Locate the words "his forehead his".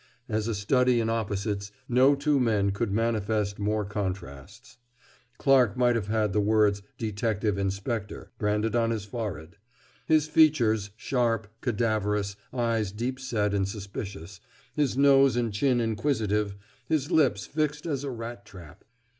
8.89-10.25